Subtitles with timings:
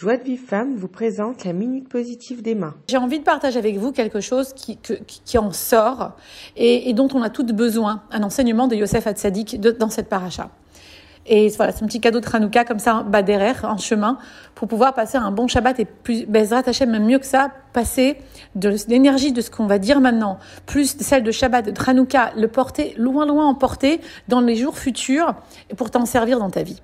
[0.00, 2.72] Joie de Vive Femme vous présente la Minute Positive d'Emma.
[2.88, 6.12] J'ai envie de partager avec vous quelque chose qui, qui, en sort
[6.56, 10.48] et, dont on a toutes besoin, un enseignement de Yosef Hatzadik dans cette paracha.
[11.26, 14.16] Et voilà, c'est un petit cadeau de Hanouka comme ça, bas derrière, en chemin,
[14.54, 18.16] pour pouvoir passer un bon Shabbat et plus, Bezrat Hashem, même mieux que ça, passer
[18.54, 22.48] de l'énergie de ce qu'on va dire maintenant, plus celle de Shabbat, de Hanouka, le
[22.48, 25.34] porter loin, loin emporter dans les jours futurs
[25.68, 26.80] et pour t'en servir dans ta vie.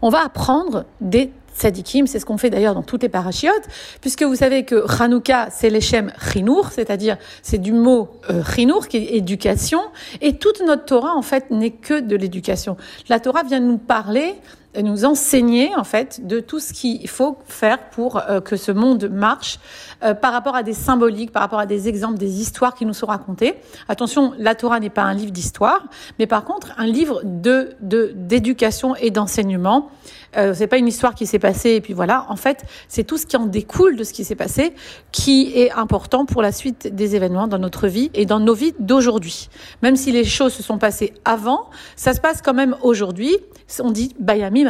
[0.00, 3.64] On va apprendre des tzadikim, c'est ce qu'on fait d'ailleurs dans toutes les parachiotes,
[4.00, 8.98] puisque vous savez que Hanouka, c'est l'Echem Chinour, c'est-à-dire c'est du mot euh, Chinour, qui
[8.98, 9.80] est éducation,
[10.20, 12.76] et toute notre Torah, en fait, n'est que de l'éducation.
[13.08, 14.34] La Torah vient nous parler
[14.82, 19.08] nous enseigner en fait de tout ce qu'il faut faire pour euh, que ce monde
[19.10, 19.58] marche
[20.02, 22.94] euh, par rapport à des symboliques, par rapport à des exemples, des histoires qui nous
[22.94, 23.54] sont racontées.
[23.88, 25.84] Attention, la Torah n'est pas un livre d'histoire,
[26.18, 29.90] mais par contre un livre de d'éducation et d'enseignement
[30.36, 32.26] euh, c'est pas une histoire qui s'est passée et puis voilà.
[32.28, 34.74] En fait, c'est tout ce qui en découle de ce qui s'est passé
[35.12, 38.74] qui est important pour la suite des événements dans notre vie et dans nos vies
[38.78, 39.48] d'aujourd'hui.
[39.82, 43.36] Même si les choses se sont passées avant, ça se passe quand même aujourd'hui.
[43.80, 44.63] On dit Bayami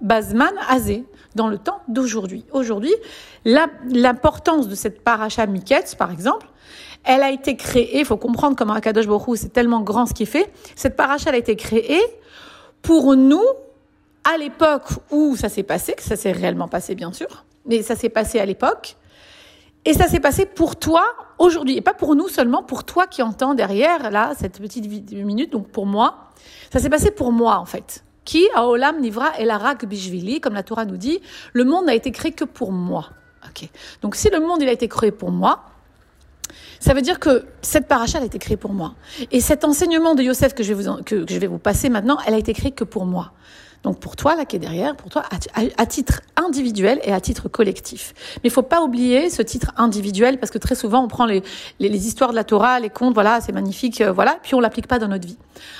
[0.00, 2.44] Bazman Azé dans le temps d'aujourd'hui.
[2.52, 2.94] Aujourd'hui,
[3.44, 6.46] l'importance de cette paracha Miketz, par exemple,
[7.04, 10.26] elle a été créée, il faut comprendre comment Akadosh Baruch c'est tellement grand ce qu'il
[10.26, 12.02] fait, cette paracha a été créée
[12.82, 13.44] pour nous
[14.24, 17.94] à l'époque où ça s'est passé, que ça s'est réellement passé bien sûr, mais ça
[17.94, 18.96] s'est passé à l'époque,
[19.84, 21.04] et ça s'est passé pour toi
[21.38, 25.52] aujourd'hui, et pas pour nous seulement, pour toi qui entends derrière là cette petite minute,
[25.52, 26.30] donc pour moi,
[26.72, 28.02] ça s'est passé pour moi en fait.
[28.26, 31.20] Qui a olam nivra el arak bishvili, comme la Torah nous dit,
[31.54, 33.08] le monde n'a été créé que pour moi.
[34.02, 35.64] Donc si le monde il a été créé pour moi,
[36.80, 38.94] ça veut dire que cette paracha a été créée pour moi.
[39.30, 42.18] Et cet enseignement de Yosef que je vais vous, que je vais vous passer maintenant,
[42.26, 43.32] elle a été créée que pour moi.
[43.86, 45.22] Donc pour toi, là qui est derrière, pour toi,
[45.54, 48.14] à, titre individuel et à titre collectif.
[48.42, 51.44] Mais il faut pas oublier ce titre individuel parce que très souvent on prend les,
[51.78, 54.88] les, histoires de la Torah, les contes, voilà, c'est magnifique, euh, voilà, puis on l'applique
[54.88, 55.38] pas dans notre vie.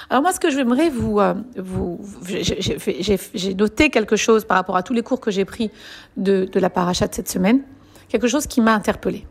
[0.08, 4.84] Alors moi, ce que j'aimerais vous, euh, vous, j'ai noté quelque chose par rapport à
[4.84, 5.72] tous les cours que j'ai pris
[6.16, 7.62] de, de la paracha de cette semaine,
[8.08, 9.26] quelque chose qui m'a interpellée.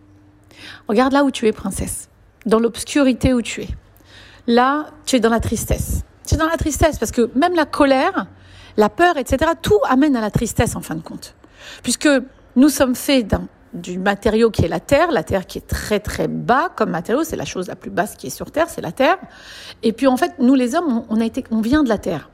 [0.89, 2.09] Regarde là où tu es, princesse,
[2.45, 3.69] dans l'obscurité où tu es.
[4.47, 6.01] Là, tu es dans la tristesse.
[6.27, 8.27] Tu es dans la tristesse parce que même la colère,
[8.77, 9.51] la peur, etc.
[9.61, 11.35] Tout amène à la tristesse en fin de compte.
[11.83, 12.09] Puisque
[12.55, 15.99] nous sommes faits d'un du matériau qui est la terre, la terre qui est très
[15.99, 18.81] très bas comme matériau, c'est la chose la plus basse qui est sur terre, c'est
[18.81, 19.17] la terre.
[19.83, 22.29] Et puis en fait, nous les hommes, on, a été, on vient de la terre.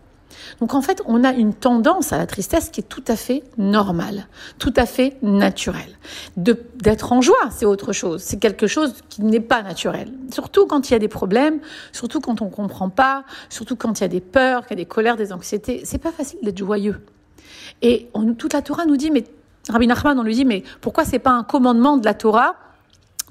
[0.59, 3.43] Donc en fait, on a une tendance à la tristesse qui est tout à fait
[3.57, 4.27] normale,
[4.59, 5.97] tout à fait naturelle.
[6.37, 8.21] D'être en joie, c'est autre chose.
[8.21, 10.11] C'est quelque chose qui n'est pas naturel.
[10.31, 11.59] Surtout quand il y a des problèmes,
[11.91, 14.83] surtout quand on comprend pas, surtout quand il y a des peurs, qu'il y a
[14.83, 15.81] des colères, des anxiétés.
[15.83, 17.05] C'est pas facile d'être joyeux.
[17.81, 19.23] Et toute la Torah nous dit, mais
[19.69, 22.55] Rabbi Nachman, on lui dit, mais pourquoi c'est pas un commandement de la Torah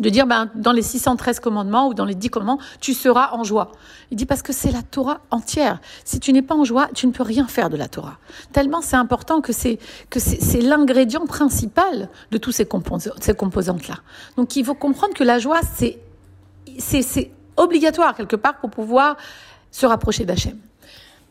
[0.01, 3.45] de dire ben, dans les 613 commandements ou dans les 10 commandements, tu seras en
[3.45, 3.73] joie.
[4.11, 5.79] Il dit parce que c'est la Torah entière.
[6.05, 8.19] Si tu n'es pas en joie, tu ne peux rien faire de la Torah.
[8.53, 9.79] Tellement c'est important que c'est
[10.09, 13.97] que c'est l'ingrédient principal de tous ces, composantes-là.
[14.37, 15.99] Donc il faut comprendre que la joie, c'est
[16.79, 19.17] c'est obligatoire quelque part pour pouvoir
[19.71, 20.57] se rapprocher d'Hachem.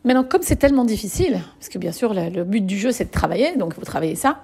[0.04, 3.06] Maintenant, comme c'est tellement difficile, parce que bien sûr le, le but du jeu c'est
[3.06, 4.40] de travailler, donc il faut travailler ça,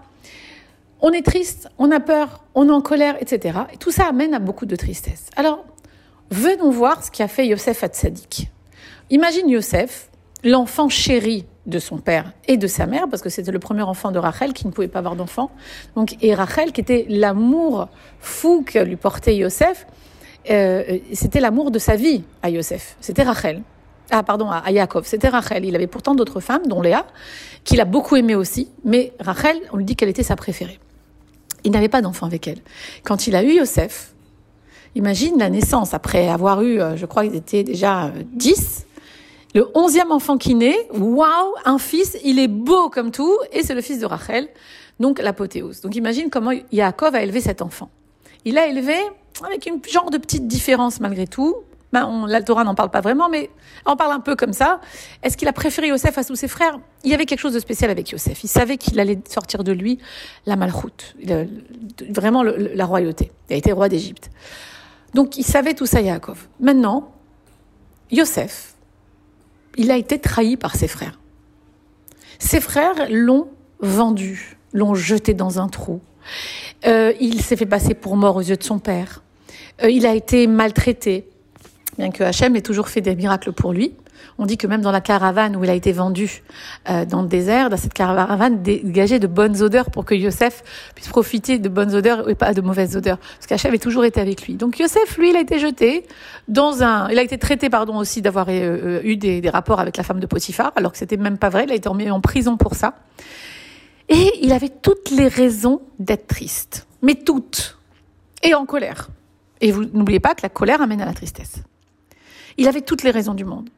[1.01, 3.59] on est triste, on a peur, on est en colère, etc.
[3.73, 5.27] Et tout ça amène à beaucoup de tristesse.
[5.37, 5.65] Alors,
[6.31, 8.51] venons voir ce qu'a fait Yosef Hatzadik.
[9.11, 10.09] Imagine Yosef,
[10.43, 14.11] l'enfant chéri de son père et de sa mère, parce que c'était le premier enfant
[14.11, 15.51] de Rachel qui ne pouvait pas avoir d'enfant.
[15.95, 17.89] Donc, et Rachel, qui était l'amour
[18.21, 19.87] fou que lui portait Yosef,
[20.51, 22.97] euh, c'était l'amour de sa vie à Yosef.
[23.01, 23.63] C'était Rachel.
[24.11, 25.05] Ah, pardon, à Yaakov.
[25.05, 25.65] C'était Rachel.
[25.65, 27.07] Il avait pourtant d'autres femmes, dont Léa,
[27.65, 28.71] qu'il a beaucoup aimé aussi.
[28.85, 30.79] Mais Rachel, on lui dit qu'elle était sa préférée.
[31.65, 32.61] Il n'avait pas d'enfant avec elle.
[33.05, 34.15] Quand il a eu Yosef,
[34.95, 38.87] imagine la naissance, après avoir eu, euh, je crois qu'ils étaient déjà 10, euh,
[39.57, 43.75] le onzième enfant qui naît, waouh, un fils, il est beau comme tout, et c'est
[43.75, 44.49] le fils de Rachel,
[45.01, 45.81] donc l'apothéose.
[45.81, 47.91] Donc imagine comment Yaakov a élevé cet enfant.
[48.45, 48.95] Il l'a élevé
[49.45, 51.57] avec une genre de petite différence malgré tout,
[51.93, 53.51] ben, la Torah n'en parle pas vraiment, mais
[53.87, 54.81] on parle un peu comme ça.
[55.23, 56.79] Est-ce qu'il a préféré Yosef à tous ses frères?
[57.05, 58.43] Il y avait quelque chose de spécial avec Yosef.
[58.43, 59.99] Il savait qu'il allait sortir de lui
[60.47, 61.17] la malchoute,
[62.11, 63.31] vraiment la royauté.
[63.49, 64.31] Il a été roi d'Égypte.
[65.15, 66.49] Donc il savait tout ça, Yaakov.
[66.61, 67.13] Maintenant,
[68.11, 68.75] Yosef,
[69.77, 71.19] il a été trahi par ses frères.
[72.39, 73.49] Ses frères l'ont
[73.81, 76.01] vendu, l'ont jeté dans un trou.
[76.87, 79.23] Euh, il s'est fait passer pour mort aux yeux de son père.
[79.83, 81.29] Euh, il a été maltraité
[81.99, 83.95] bien que Hachem ait toujours fait des miracles pour lui.
[84.39, 86.43] On dit que même dans la caravane où il a été vendu
[86.89, 90.63] euh, dans le désert, dans cette caravane dégageait de bonnes odeurs pour que Yosef
[90.95, 93.19] puisse profiter de bonnes odeurs et pas de mauvaises odeurs.
[93.19, 94.55] Parce qu'Hachem avait toujours été avec lui.
[94.55, 96.07] Donc Yosef, lui, il a été jeté
[96.49, 97.09] dans un...
[97.11, 100.21] Il a été traité, pardon, aussi d'avoir euh, eu des, des, rapports avec la femme
[100.21, 101.65] de Potiphar, alors que c'était même pas vrai.
[101.65, 102.95] Il a été mis en prison pour ça.
[104.09, 106.87] Et il avait toutes les raisons d'être triste.
[107.03, 107.79] Mais toutes.
[108.43, 109.09] Et en colère.
[109.61, 111.63] Et vous n'oubliez pas que la colère amène à la tristesse.
[112.57, 113.69] Il avait toutes les raisons du monde.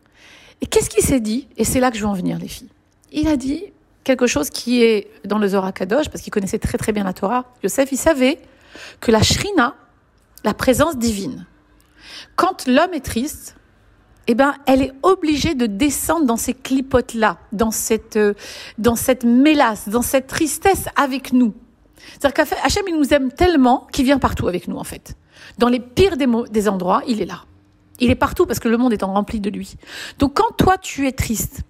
[0.61, 1.49] Et qu'est-ce qu'il s'est dit?
[1.57, 2.71] Et c'est là que je veux en venir, les filles.
[3.13, 3.65] Il a dit
[4.05, 7.13] quelque chose qui est dans le Zohar Kadosh, parce qu'il connaissait très très bien la
[7.13, 7.45] Torah.
[7.63, 8.39] Yosef, il savait
[9.01, 9.75] que la shrina,
[10.45, 11.47] la présence divine,
[12.37, 13.57] quand l'homme est triste,
[14.27, 18.35] eh ben, elle est obligée de descendre dans ces clipotes-là, dans cette, euh,
[18.77, 21.55] dans cette mélasse, dans cette tristesse avec nous.
[22.13, 25.15] C'est-à-dire qu'Hachem, il nous aime tellement qu'il vient partout avec nous, en fait.
[25.57, 27.45] Dans les pires des, des endroits, il est là.
[28.00, 29.77] Il est partout parce que le monde est rempli de lui.
[30.19, 31.62] Donc quand toi tu es triste,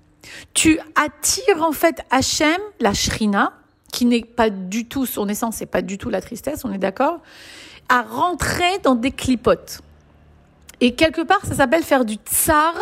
[0.54, 3.52] tu attires en fait Hachem, la shrina,
[3.92, 6.78] qui n'est pas du tout son essence, c'est pas du tout la tristesse, on est
[6.78, 7.20] d'accord,
[7.88, 9.80] à rentrer dans des clipotes.
[10.80, 12.74] Et quelque part, ça s'appelle faire du tsar,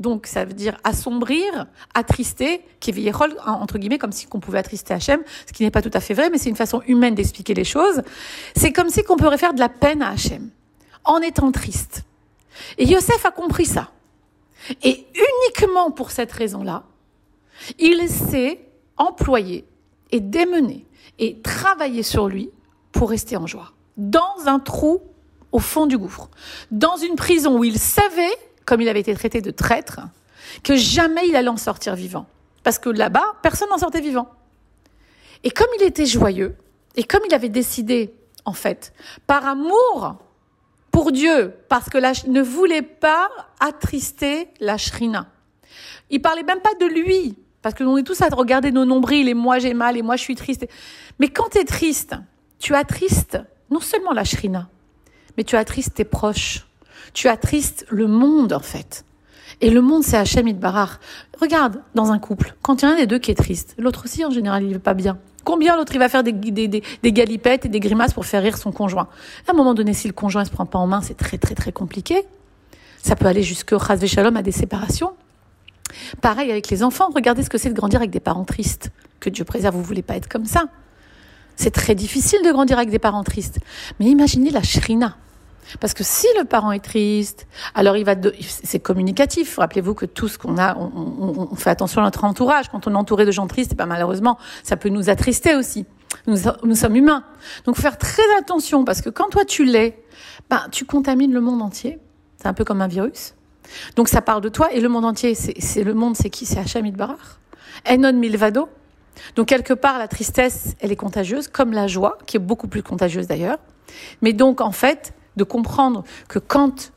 [0.00, 3.12] donc ça veut dire assombrir, attrister, qui est
[3.46, 6.14] entre guillemets, comme si on pouvait attrister Hachem, ce qui n'est pas tout à fait
[6.14, 8.02] vrai, mais c'est une façon humaine d'expliquer les choses.
[8.56, 10.50] C'est comme si qu'on pourrait faire de la peine à Hachem,
[11.04, 12.02] en étant triste.
[12.78, 13.90] Et Yosef a compris ça.
[14.82, 16.84] Et uniquement pour cette raison-là,
[17.78, 18.60] il s'est
[18.96, 19.64] employé
[20.10, 20.86] et démené
[21.18, 22.50] et travaillé sur lui
[22.92, 23.72] pour rester en joie.
[23.96, 25.02] Dans un trou
[25.52, 26.28] au fond du gouffre.
[26.70, 30.00] Dans une prison où il savait, comme il avait été traité de traître,
[30.62, 32.26] que jamais il allait en sortir vivant.
[32.62, 34.28] Parce que là-bas, personne n'en sortait vivant.
[35.44, 36.56] Et comme il était joyeux,
[36.96, 38.12] et comme il avait décidé,
[38.44, 38.92] en fait,
[39.26, 40.16] par amour
[40.96, 43.28] pour Dieu, parce que la, ne voulait pas
[43.60, 45.26] attrister la shrina.
[46.08, 49.28] Il parlait même pas de lui, parce que l'on est tous à regarder nos nombrils,
[49.28, 50.66] et moi j'ai mal, et moi je suis triste.
[51.18, 52.14] Mais quand tu es triste,
[52.58, 53.38] tu attristes
[53.70, 54.70] non seulement la shrina,
[55.36, 56.66] mais tu attristes tes proches.
[57.12, 59.04] Tu attristes le monde, en fait.
[59.60, 61.00] Et le monde, c'est Hachem Barar.
[61.40, 63.74] Regarde, dans un couple, quand il y en a un des deux qui est triste,
[63.78, 65.18] l'autre aussi, en général, il ne veut pas bien.
[65.44, 66.32] Combien l'autre il va faire des,
[67.04, 69.08] galipettes et des grimaces pour faire rire son conjoint?
[69.46, 71.38] À un moment donné, si le conjoint ne se prend pas en main, c'est très
[71.38, 72.24] très très compliqué.
[73.00, 75.12] Ça peut aller jusqu'au Chaz Shalom à des séparations.
[76.20, 77.10] Pareil avec les enfants.
[77.14, 78.90] Regardez ce que c'est de grandir avec des parents tristes.
[79.20, 80.64] Que Dieu préserve, vous voulez pas être comme ça.
[81.54, 83.60] C'est très difficile de grandir avec des parents tristes.
[84.00, 85.16] Mais imaginez la shrina.
[85.80, 89.58] Parce que si le parent est triste, alors il va, c'est communicatif.
[89.58, 92.68] Rappelez-vous que tout ce qu'on a, on, fait attention à notre entourage.
[92.68, 95.86] Quand on est entouré de gens tristes, et pas malheureusement, ça peut nous attrister aussi.
[96.26, 96.36] Nous,
[96.74, 97.24] sommes humains.
[97.64, 100.02] Donc, faire très attention parce que quand toi tu l'es,
[100.48, 101.98] ben, tu contamines le monde entier.
[102.36, 103.34] C'est un peu comme un virus.
[103.96, 106.46] Donc, ça parle de toi et le monde entier, c'est le monde, c'est qui?
[106.46, 107.40] C'est Hacham Barar.
[107.84, 108.68] Enon Milvado.
[109.34, 112.82] Donc, quelque part, la tristesse, elle est contagieuse, comme la joie, qui est beaucoup plus
[112.82, 113.58] contagieuse d'ailleurs.
[114.22, 116.92] Mais donc, en fait, de comprendre que quand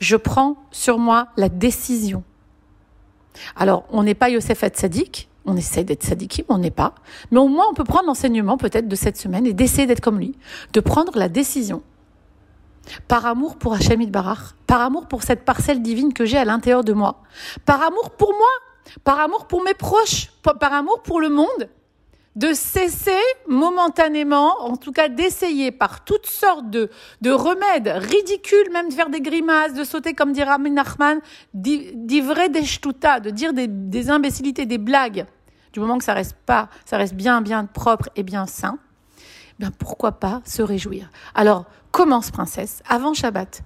[0.00, 2.22] je prends sur moi la décision,
[3.54, 6.94] alors on n'est pas Yosef Hatzadik, on essaie d'être sadiki, mais on n'est pas,
[7.30, 10.18] mais au moins on peut prendre l'enseignement peut-être de cette semaine et d'essayer d'être comme
[10.18, 10.36] lui,
[10.72, 11.82] de prendre la décision.
[13.08, 16.84] Par amour pour Hachem Barach, par amour pour cette parcelle divine que j'ai à l'intérieur
[16.84, 17.22] de moi,
[17.64, 21.68] par amour pour moi, par amour pour mes proches, par amour pour le monde,
[22.36, 23.10] de cesser
[23.48, 26.90] momentanément, en tout cas d'essayer par toutes sortes de,
[27.22, 30.74] de remèdes ridicules, même de faire des grimaces, de sauter comme dit Ramin
[31.54, 35.26] d'ivrer des shtuta, de dire des, des imbécilités, des blagues,
[35.72, 38.78] du moment que ça reste pas, ça reste bien, bien propre et bien sain,
[39.58, 41.10] bien pourquoi pas se réjouir?
[41.34, 43.62] Alors, commence princesse, avant Shabbat,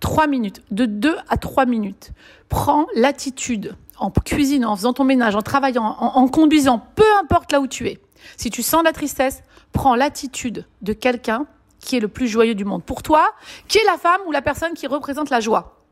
[0.00, 2.12] trois minutes, de deux à trois minutes,
[2.48, 7.60] prends l'attitude en cuisinant, en faisant ton ménage, en travaillant, en, conduisant, peu importe là
[7.60, 7.98] où tu es.
[8.36, 9.42] Si tu sens la tristesse,
[9.72, 11.46] prends l'attitude de quelqu'un
[11.80, 12.82] qui est le plus joyeux du monde.
[12.82, 13.30] Pour toi,
[13.68, 15.82] qui est la femme ou la personne qui représente la joie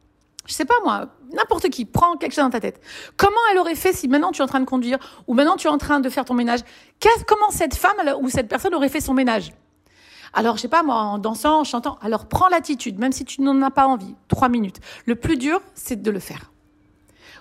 [0.47, 2.81] Je sais pas moi, n'importe qui, prends quelque chose dans ta tête.
[3.17, 5.69] Comment elle aurait fait si maintenant tu es en train de conduire ou maintenant tu
[5.69, 6.61] es en train de faire ton ménage?
[7.27, 9.53] Comment cette femme ou cette personne aurait fait son ménage?
[10.37, 11.97] Alors, je sais pas, moi, en dansant, en chantant.
[12.03, 14.17] Alors, prends l'attitude, même si tu n'en as pas envie.
[14.27, 14.81] Trois minutes.
[15.07, 16.51] Le plus dur, c'est de le faire.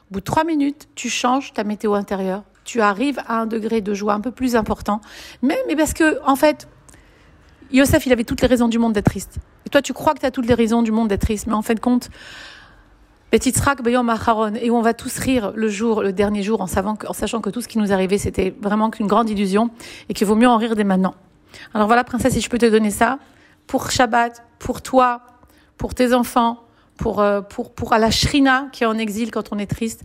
[0.10, 2.44] Au bout de trois minutes, tu changes ta météo intérieure.
[2.64, 5.02] Tu arrives à un degré de joie un peu plus important.
[5.42, 6.68] Mais, mais parce que, en fait,
[7.72, 9.38] Yosef, il avait toutes les raisons du monde d'être triste.
[9.66, 11.48] Et toi, tu crois que tu as toutes les raisons du monde d'être triste.
[11.48, 12.10] Mais en fin de compte,
[13.34, 17.68] et on va tous rire le jour, le dernier jour, en, sachant que tout ce
[17.68, 19.72] qui nous arrivait, c'était vraiment qu'une grande illusion
[20.08, 21.16] et qu'il vaut mieux en rire dès maintenant.
[21.74, 23.18] Alors voilà, princesse, si je peux te donner ça,
[23.66, 25.22] pour Shabbat, pour toi,
[25.78, 26.64] pour tes enfants,
[26.98, 30.04] pour, euh, pour, pour la shrina qui est en exil quand on est triste.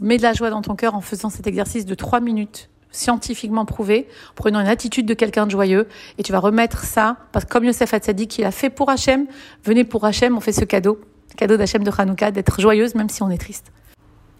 [0.00, 3.64] Mets de la joie dans ton cœur en faisant cet exercice de trois minutes scientifiquement
[3.64, 7.44] prouvé, en prenant une attitude de quelqu'un de joyeux, et tu vas remettre ça, parce
[7.44, 9.26] que comme Yosef Hatzadi qui l'a fait pour Hachem,
[9.64, 11.00] venez pour Hachem, on fait ce cadeau,
[11.36, 13.72] cadeau d'Hachem de Hanouka, d'être joyeuse même si on est triste.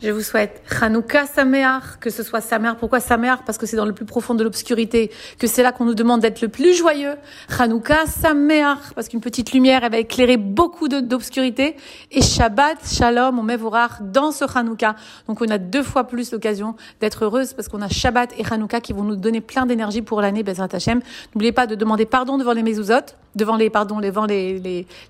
[0.02, 2.76] Je vous souhaite Hanouka Sameach, que ce soit Sameach.
[2.78, 3.38] Pourquoi Sameach?
[3.46, 6.20] Parce que c'est dans le plus profond de l'obscurité, que c'est là qu'on nous demande
[6.20, 7.14] d'être le plus joyeux.
[7.58, 11.76] Hanouka Sameach, parce qu'une petite lumière, elle va éclairer beaucoup d'obscurité.
[12.10, 13.56] Et Shabbat, Shalom, on met
[14.00, 14.96] dans ce Hanouka.
[15.26, 18.80] Donc on a deux fois plus l'occasion d'être heureuse parce qu'on a Shabbat et Hanouka
[18.80, 21.00] qui vont nous donner plein d'énergie pour l'année Bezrat Hashem.
[21.34, 24.10] N'oubliez pas de demander pardon devant les mezuzot, devant les, pardon, les,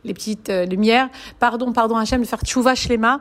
[0.05, 1.09] les petites euh, lumières.
[1.39, 3.21] Pardon, pardon Hashem, de faire tchouva shlema.